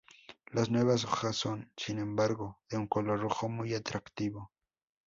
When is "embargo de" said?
1.99-2.77